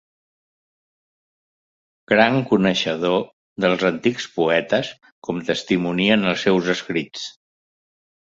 Gran 2.11 2.37
coneixedor 2.53 3.19
dels 3.65 3.85
antics 3.91 4.27
poetes 4.39 4.91
com 5.29 5.45
testimonien 5.51 6.31
els 6.31 6.47
seus 6.47 6.71
escrits. 6.75 7.29